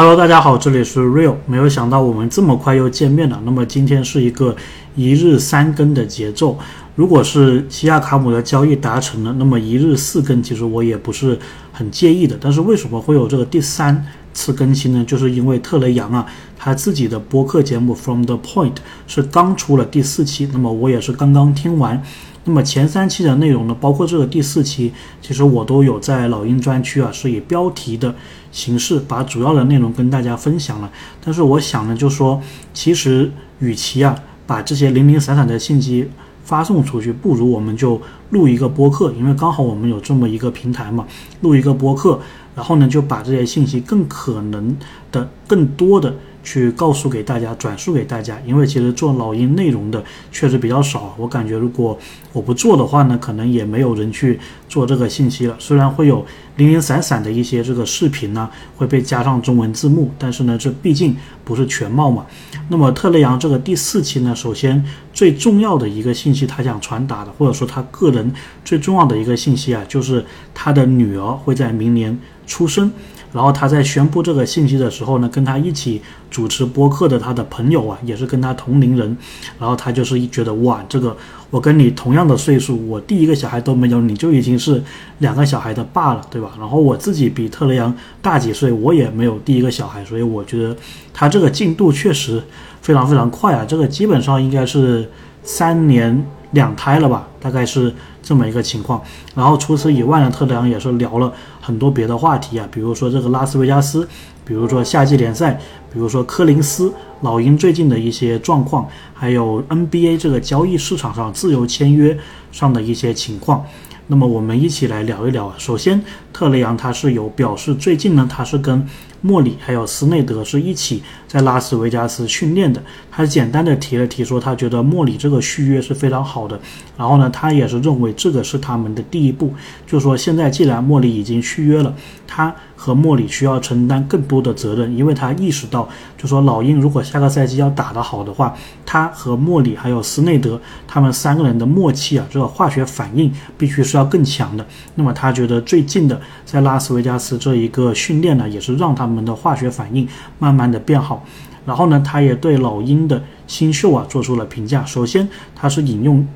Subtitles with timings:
[0.00, 1.34] Hello，大家好，这里是 Real。
[1.44, 3.42] 没有想到我们这么快又见面了。
[3.44, 4.54] 那么今天是一个
[4.94, 6.56] 一日三更的节奏。
[6.94, 11.36] 如果是西亚卡姆的交易达成了，那么一日四更其实我也不是
[11.72, 12.38] 很介意的。
[12.40, 15.04] 但是为什么会有这个第三次更新呢？
[15.04, 16.24] 就是因为特雷杨啊，
[16.56, 18.76] 他自己的播客节目 From the Point
[19.08, 22.00] 是刚出了第四期，那么我也是刚刚听完。
[22.48, 28.14] 那么前三期的内容呢，包括这个第四期，其实我都有在老鹰专区啊，是以标题的
[28.50, 30.90] 形式把主要的内容跟大家分享了。
[31.22, 32.40] 但是我想呢，就说
[32.72, 36.08] 其实与其啊把这些零零散散的信息
[36.42, 38.00] 发送出去，不如我们就
[38.30, 41.06] 录一个播客，因为刚好我们有这么一个平台嘛，
[41.42, 42.18] 录一个播客，
[42.56, 44.74] 然后呢就把这些信息更可能
[45.12, 46.14] 的、更多的。
[46.48, 50.02] 去告诉给大家，转述给大家，因为其实做老鹰内容的
[50.32, 51.14] 确实比较少。
[51.18, 51.98] 我感觉如果
[52.32, 55.54] 我不做的话呢，可能也没有人去做这个信息了。
[55.58, 56.24] 虽然会有
[56.56, 62.24] 零零散散的一些这个视频呢会被加上中文字幕，但是呢，这毕竟不是全貌嘛。
[62.70, 68.32] 那么特雷杨这个第四期呢，首先最重要的一个信息，他想传达的，或者说他个人
[68.64, 70.24] 最重要的一个信息啊，就是
[70.54, 72.90] 他的女儿会在明年出生。
[73.32, 79.16] 然后他在宣布这个信息的时候呢，跟他一起主持播客的他的朋友啊，也是跟他同龄人，
[79.58, 81.16] 然后他就是一觉得哇，这个
[81.50, 84.82] 我跟你同样的岁数，我第一个小孩都没有，你就已经是
[85.18, 86.52] 两个小孩的爸了，对吧？
[86.58, 90.76] 然后我自己比特雷杨大几岁，我也没有第一个小孩，所以我觉得
[91.12, 92.42] 他这个进度确实
[92.80, 95.10] 非常非常快啊，这个基本上应该是
[95.42, 97.94] 三年两胎了吧，大概是。
[98.28, 99.02] 这么一个情况，
[99.34, 104.06] 然后除此以外呢，特雷杨也是聊了很多别的话题啊，比如说这个拉斯维加斯，
[104.44, 105.58] 比如说夏季联赛，
[105.90, 112.18] 比如说科林斯老鹰最近的一些状况，还有 NBA 这个交易市场上自由签约
[112.52, 113.64] 上的一些情况。
[114.08, 115.50] 那么我们一起来聊一聊。
[115.56, 118.86] 首先，特雷杨他是有表示，最近呢，他是跟。
[119.20, 122.82] 莫里还有斯内德是一起在拉斯维加斯训练的。
[123.10, 126.58] 他简单的提了提，说他觉得莫里这个续约是非常好的。
[126.96, 129.52] 然后呢，他也是认为这个是他们的第一步，
[129.86, 131.94] 就说现在既然莫里已经续约了，
[132.26, 138.54] 他和莫里需要承担更多的责任，因为他意识到，就说老鹰如果下个赛季要打得好的话，
[138.86, 144.64] 他和莫里还有斯内德他们三个人的默契啊，这个化学反应必须是要更强的。
[144.94, 149.08] 那么他觉得最近的在拉斯维加斯这一个训练呢，也是让他。
[149.08, 150.06] 们的化学反应
[150.38, 151.24] 慢慢的变好，
[151.64, 154.84] 然后呢，他也对老鹰的新秀啊做出了评价。
[154.84, 156.28] 首先，他是引用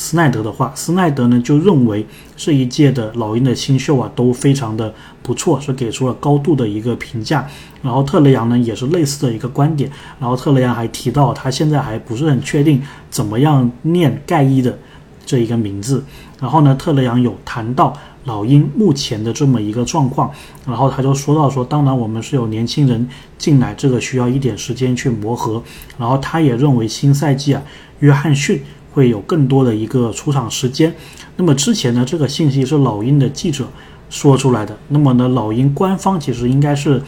[0.00, 7.46] 斯奈德的话，斯奈德呢就认为这一届的老鹰的新秀啊都非常的不错，是给出了高度的一个评价。
[7.82, 9.90] 然后特雷杨呢也是类似的一个观点。
[10.18, 14.78] 然后特雷杨还提到，他现在还不是很确定怎么样念盖伊的
[15.26, 16.02] 这一个名字。
[16.40, 17.94] 然后呢，特雷杨有谈到。
[18.24, 20.30] 老鹰目前的这么一个状况，
[20.66, 23.08] 然后他就说到说，当然我们是有年轻人
[23.38, 25.60] 进来，这个需要一点时间去磨合。
[25.96, 27.62] 然后他也认为新赛季啊，
[28.00, 28.62] 约翰逊
[28.92, 30.94] 会有更多的一个出场时间。
[31.36, 33.66] 那么之前呢，这个信息是老鹰的记者
[34.08, 34.76] 说出来的。
[34.88, 37.02] 那么呢，老鹰官方其实应该是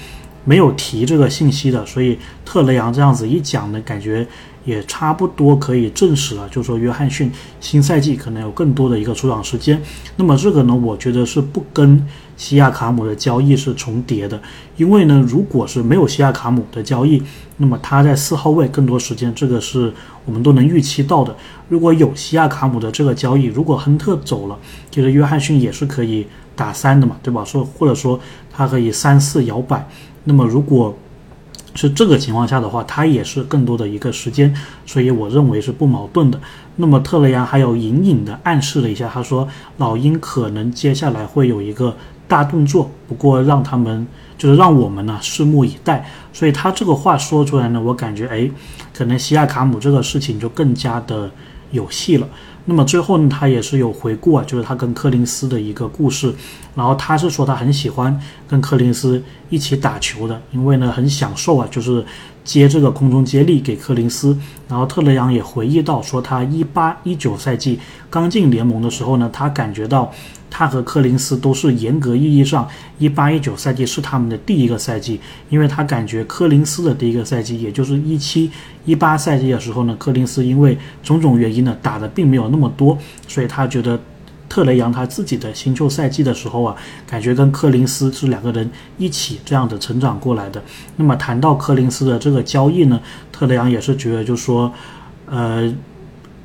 [0.44, 1.84] 没有提这个信息的。
[1.86, 4.26] 所以特雷杨这样子一讲呢，感觉。
[4.64, 7.30] 也差不多可以证实了，就是说约翰逊
[7.60, 9.80] 新赛季可能有更多的一个出场时间。
[10.16, 12.06] 那么这个呢，我觉得是不跟
[12.36, 14.40] 西亚卡姆的交易是重叠的，
[14.76, 17.22] 因为呢，如果是没有西亚卡姆的交易，
[17.58, 19.92] 那么他在四号位更多时间，这个是
[20.24, 21.34] 我们都能预期到的。
[21.68, 24.58] 如果有西亚卡姆的这个交易，如果亨特走了，
[24.90, 27.44] 其实约翰逊也是可以打三的嘛，对吧？
[27.44, 28.18] 说或者说
[28.52, 29.88] 他可以三四摇摆。
[30.24, 30.96] 那么如果
[31.74, 34.54] 是这个情况下的话，他也是更多的一个时间，
[34.86, 36.38] 所以我认为是不矛盾的。
[36.76, 41.96] 那么特雷杨还有隐隐的暗示了一下，他说老鹰可能接下来会有一个
[42.28, 44.06] 大动作，不过让他们
[44.38, 46.08] 就是让我们呢拭目以待。
[46.32, 48.50] 所以他这个话说出来呢，我感觉哎，
[48.94, 51.30] 可能西亚卡姆这个事情就更加的
[51.72, 52.28] 有戏了。
[52.64, 56.32] 那么最后呢，他也是有回顾啊，就是他跟柯林斯的一个故事。
[56.76, 62.04] 然后他是说他很喜欢跟柯林斯一起打球的，因为呢很享受啊，就是
[62.44, 64.36] 接这个空中接力给柯林斯。
[64.68, 67.78] 然后特雷杨也回忆到说，他一八一九赛季
[68.08, 70.12] 刚进联盟的时候呢，他感觉到。
[70.54, 72.68] 他和柯林斯都是严格意义上，
[72.98, 75.18] 一八一九赛季是他们的第一个赛季，
[75.48, 78.50] 因为他感觉柯林斯的第一个赛季，也就是一七
[78.84, 83.98] 一八赛季的时候呢，柯林斯因为种种原因呢，打的并没有那么多，所以他觉得
[84.52, 86.76] 特雷杨他自己的新秀赛季的时候啊，
[87.06, 90.62] 感觉跟柯林斯是两个人一起这样的成长过来的。
[90.96, 93.00] 那么谈到柯林斯的这个交易呢，
[93.32, 94.70] 特雷杨也是觉得就说，
[95.24, 95.72] 呃。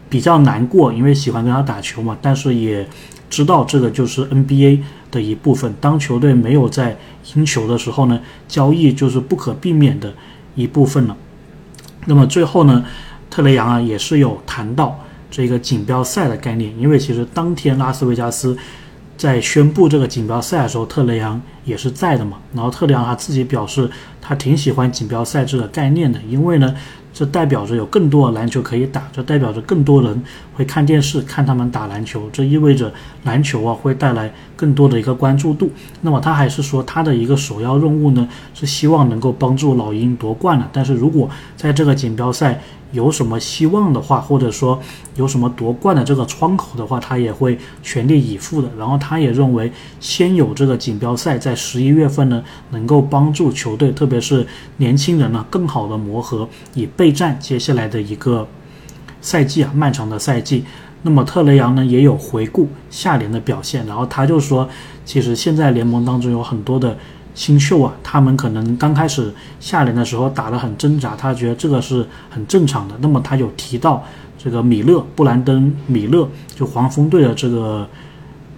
[0.09, 2.87] 比较难过，因为喜欢跟他打球嘛，但是也
[3.29, 4.79] 知道这个就是 NBA
[5.11, 5.75] 的一部分。
[5.81, 6.97] 当球队没有在
[7.35, 8.17] 赢球的时候呢，
[8.47, 10.13] 交易就是不可避免的
[10.55, 11.17] 一部分了。
[12.05, 12.85] 那么最后呢，
[13.29, 14.97] 特雷杨啊也是有谈到
[15.29, 18.57] 这个锦标赛的概念，因为其实当天拉斯维加斯
[19.17, 22.37] 在宣布这个锦标赛的时候，特雷杨也是在的嘛。
[22.55, 23.87] 然后特里昂他自己表示，
[24.19, 26.73] 他挺喜欢锦标赛这个概念的，因为呢。
[27.13, 30.23] 这代表着有更多的篮球可以打，这代表着更多人
[30.53, 32.93] 会看电视看他们打篮球，这意味着
[33.23, 35.71] 篮球啊会带来更多的一个关注度。
[36.01, 40.69] 那么他还是说他的一个首要任务呢是希望能够帮助老鹰夺冠了。
[40.71, 42.61] 但是如果在这个锦标赛，
[42.91, 44.79] 有什么希望的话，或者说
[45.15, 48.69] 有什么夺冠的这个窗口的话，他也会全力以赴的。
[48.77, 58.47] 然后他也认为，先有这个锦标赛在十一月份呢，能够帮助球队，特别是年轻人呢，更好的磨合，以备战接下来的一个
[59.19, 60.63] 赛季啊，漫长的赛季。
[61.01, 64.69] 那么特雷杨呢，也有回顾下联的表现，然后他就说，
[65.03, 66.95] 其实现在联盟当中有很多的。
[67.37, 72.95] 新秀啊，他们可能刚开始下联的时候打得很挣扎，他觉得这个是很正常的。
[72.99, 74.03] 那么他有提到
[74.39, 77.87] 这个米勒布兰登米勒，就黄蜂队的这个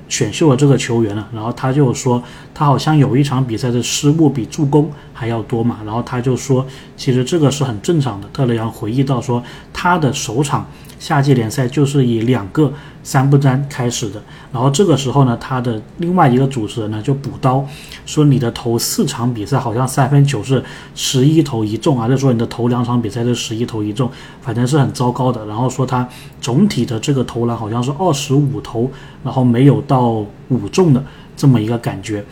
[0.10, 1.26] 选秀的这个球员了。
[1.34, 2.22] 然后他就说，
[2.54, 5.80] 他好像有一场比赛的失误比助攻还要多嘛。
[5.86, 8.30] 然后他就说，其实这个是很正常的。
[8.31, 9.44] 特雷杨回忆到说，
[9.74, 10.66] 他的首场。
[11.00, 12.74] 夏季联赛就是以两个
[13.04, 14.21] 三不沾开始的，
[14.51, 17.66] 然后这个时候呢，他的另外一个主持人呢就补刀，
[18.06, 20.62] 说你的头四场比赛好像三分球是
[20.95, 24.12] 十一投一中，还是说你的头两场比赛是十一投一中，
[24.42, 25.45] 反正是很糟糕的。
[25.45, 26.06] 然后说他
[26.42, 28.92] 总体的这个投篮好像是二十五投，
[29.24, 31.01] 然后没有到五中的
[31.38, 32.25] 这么一个感觉。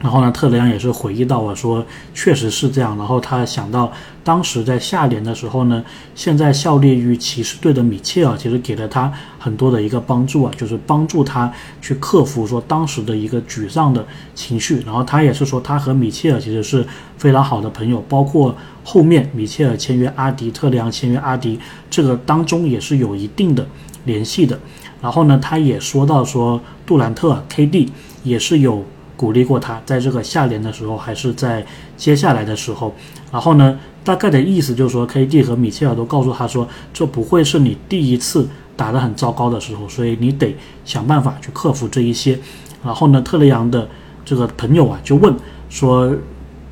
[0.00, 1.84] 然后呢，特雷杨也是回忆到我说，
[2.14, 2.96] 确实是这样。
[2.96, 3.92] 然后他想到
[4.22, 5.84] 当时在下联的时候呢，
[6.14, 11.52] 现在效力于骑士队的米切尔其实给了他很多的一个帮助啊，就是帮助他
[11.82, 14.06] 去克服说当时的一个沮丧的
[14.36, 14.80] 情绪。
[14.86, 16.86] 然后他也是说，他和米切尔其实是
[17.16, 18.54] 非常好的朋友，包括
[18.84, 21.58] 后面米切尔签约阿迪，特雷杨签约阿迪，
[21.90, 23.66] 这个当中也是有一定的
[24.04, 24.56] 联系的。
[25.02, 27.88] 然后呢，他也说到说杜兰特 KD
[28.22, 28.84] 也是有。
[29.18, 31.66] 鼓励过他，在这个下联的时候，还是在
[31.96, 32.94] 接下来的时候，
[33.32, 42.38] 然后呢，大概的意思就是说，KD 和米切尔都告诉他说，这不会是你第一次打得很糟糕的时候，所以你得想办法去克服这一些。
[42.84, 43.88] 然后呢，特雷杨的
[44.24, 45.34] 这个朋友啊，就问
[45.68, 46.14] 说，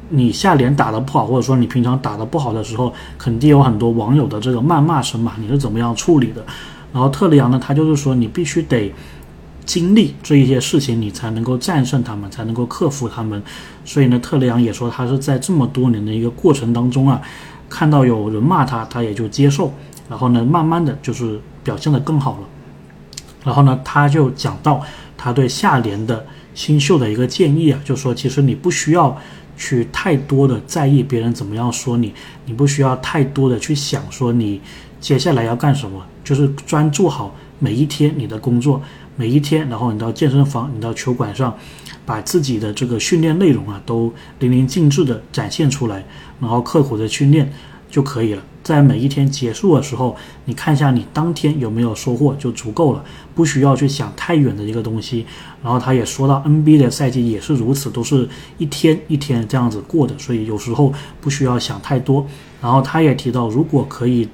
[0.09, 6.47] 你下联打得不好，或者说你平常打得不好的时候，肯定有很多网友的这个谩骂声嘛，你是怎么样处理的？
[6.93, 8.95] 然后特雷杨呢，他就是说，你必须得。
[9.67, 13.43] 经历这一些事情，你才能够战胜他们，才能够克服他们。
[13.85, 17.21] 所以呢，特雷杨也说，他是在这么多年的一个过程当中啊，
[17.69, 19.75] 看到有人骂他，他也就接受，
[20.09, 22.39] 然后呢，慢慢的就是表现的更好了。
[23.45, 24.81] 然后呢，他就讲到
[25.17, 26.25] 他对下联的
[26.55, 29.17] 新秀的一个建议啊，就说其实你不需要
[29.57, 32.15] 去太多的在意别人怎么样说你，
[32.45, 34.61] 你不需要太多的去想说你
[35.01, 38.81] 接下来要干什么，就是专注好每一天你的工作。
[39.17, 41.57] 每一天，然后你到健身房，你到球馆上，
[42.05, 46.05] 把自己的这个训练内容啊都淋漓尽致的展现出来，
[46.39, 47.51] 然后刻苦的训练
[47.91, 48.43] 就可以了。
[48.63, 50.15] 在每一天结束的时候，
[50.45, 53.03] 你看一下你当天有没有收获就足够了，
[53.35, 55.25] 不需要去想太远的一个东西。
[55.63, 62.27] 然后他也说到，NBA 的赛季也是如此，都是一天一天这样子过的，所以有时候不需要想太多。
[62.61, 64.29] 然后他也提到，如果可以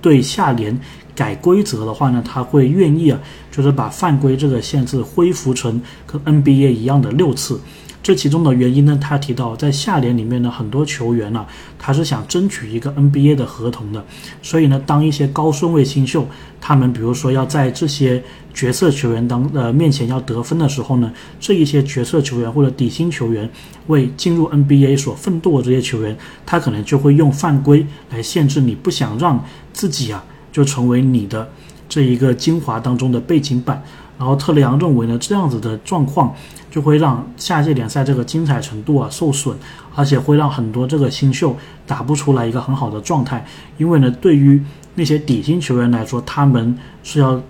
[0.00, 0.80] 对下联。
[1.14, 3.18] 改规则的话呢，他会愿意啊，
[3.50, 7.60] 就是把犯规这个限制恢复成跟 NBA 一样的六次。
[8.02, 11.46] 这其中的原因呢，他提到在下联里面呢，很多球员呢，
[11.78, 14.04] 他是想争取一个 NBA 的合同的。
[14.42, 16.26] 所以呢，当一些高顺位新秀，
[16.60, 23.48] 他们比如说要在这些角色球员当呃面前要得分的时候呢，这一些角色球员或者底薪球员
[23.86, 29.42] 为进入 NBA 所奋斗的这些球员，他可能就会用犯规来限制你，不想让
[29.72, 30.22] 自己啊。
[30.54, 31.50] 就成为你的
[31.88, 33.82] 这一个精华当中的背景板，
[34.16, 36.32] 然后特雷杨认为呢，这样子的状况
[36.70, 39.56] 就会让下届联赛这个精彩程度啊受损，
[39.96, 41.56] 而且会让很多这个新秀
[41.88, 43.44] 打不出来一个很好的状态，
[43.78, 44.62] 因为呢，对于
[44.94, 47.42] 那些底薪球员来说，他们是要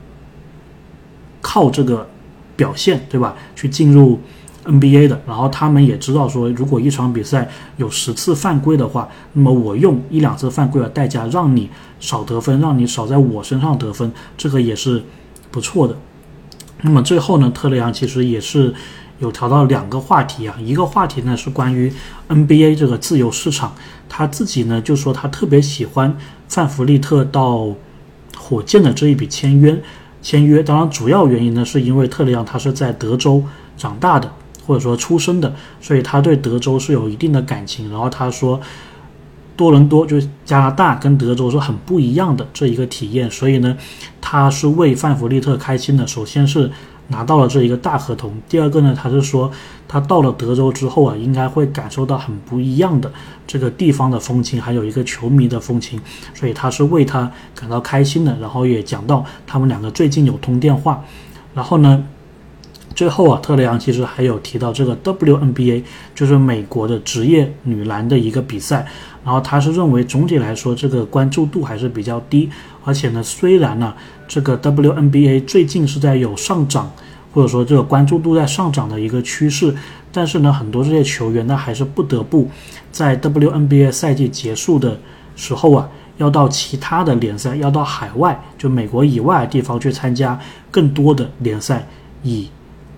[1.42, 2.08] 靠这个
[2.56, 4.18] 表现，对吧，去进入。
[4.64, 11.68] NBA 的，然后他们也知道说，如果一场比赛有十次犯规的话，那么我用一两次犯规的代价让你
[12.00, 15.02] 少得分，让你少在我身上得分，这个也是
[15.50, 15.96] 不错的。
[16.82, 18.74] 那么最后呢，特雷杨其实也是
[19.18, 21.92] 有调到两个话题啊，一个话题呢是关于
[22.28, 23.74] NBA 这个自由市场，
[24.08, 26.16] 他自己呢就说他特别喜欢
[26.48, 27.68] 范弗利特到
[28.36, 29.82] 火箭的这一笔签约。
[30.20, 33.44] 签约，当然主要原因呢，是因为特雷杨他是在德州
[33.76, 34.32] 长大的，
[34.66, 37.90] 或者说出生的，所以他对德州是有一定的感情。
[37.90, 38.60] 然后他说，
[39.56, 43.76] 多伦多就是加拿大跟德州是很不一样的这一个体验，所以呢，
[44.20, 46.06] 他是为范弗利特开心的。
[46.06, 46.70] 首先是。
[47.08, 48.32] 拿到了这一个大合同。
[48.48, 49.50] 第二个呢，他是说
[49.86, 53.12] 他到了德州之后啊，应该会感受到很不一样的
[53.46, 56.00] 这个地方的风情，还有一个球迷的风情，
[56.32, 58.34] 所以他是为他感到开心的。
[58.40, 61.04] 然后也讲到他们两个最近有通电话。
[61.52, 62.02] 然后呢，
[62.94, 65.82] 最后啊，特雷杨其实还有提到这个 WNBA，
[66.14, 68.86] 就是美国的职业女篮的一个比赛。
[69.24, 72.48] 然后他是认为总体来说这个关注度还是比较低，
[72.84, 73.92] 而且呢，虽然呢。
[74.26, 76.90] 这个 WNBA 最近是在有上涨，
[77.30, 79.72] 或者说这个关注度在上涨的一个趋势，
[80.10, 82.48] 但是呢，很多这些球员呢还是不得不
[82.90, 84.98] 在 WNBA 赛季结束的
[85.36, 85.86] 时候啊，
[86.16, 91.86] 要到其他的联赛，要到海外，就美国以外的地方去参加更多的联赛，
[92.22, 92.48] 以。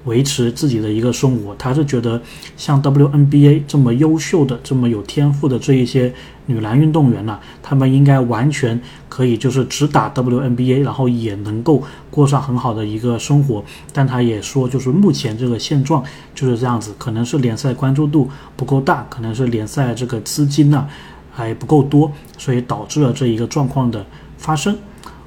[0.07, 2.21] 维持自己的一个生活，他是觉得
[2.57, 6.13] 像 WNBA 这么优秀的、这么有天赋的这一些
[6.47, 13.65] 女篮运动员呢，他们应该完全可以就是只打 WNBA，然后也能够过上很好的一个生活。
[13.93, 16.03] 但他也说，就是目前这个现状
[16.35, 20.87] 就是这样子，可能是联赛关注度不够大，可能是联赛这个资金呢
[21.33, 24.07] 还不够多，所以导致了这一个状况的
[24.39, 24.77] 发生。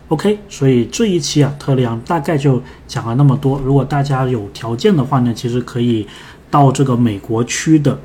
[0.10, 3.60] OK，所以这一期啊，特里昂大概就讲了那么多。
[3.64, 6.08] 如果大家有条件的话呢，其实可以
[6.50, 8.00] 到这个美国区的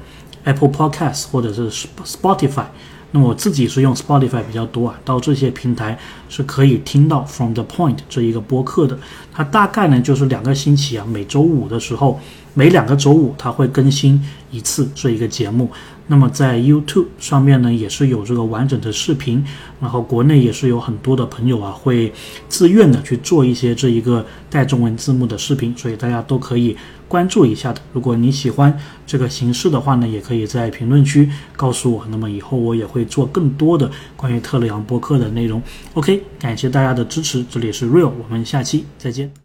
[0.44, 1.70] Apple Podcast 或者是
[2.04, 2.66] Spotify。
[3.12, 5.96] 那我自己是用 Spotify 比较多啊，到这些平台
[6.28, 8.98] 是可以听到 From the Point 这一个播客的。
[9.32, 12.20] 它大概呢就是两个星期啊，每周五的时候，
[12.52, 15.70] 每两个周五它会更新一次这一个节目。
[16.06, 19.44] 那么在 YouTube 上面呢，也是有这个完整的视频，
[19.80, 22.12] 然后国内也是有很多的朋友啊，会
[22.48, 26.76] 自愿的去做一些这一个带中文字幕的视频，所以大家都可以
[27.08, 27.80] 关注一下的。
[27.92, 35.62] 如果你喜欢这个形式的话呢，也可以在评论区告诉我，那么以后我也会做更多的关于特雷杨播客的内容。
[35.94, 39.43] OK，感谢大家的支持，这里是 Real，我们下期再见。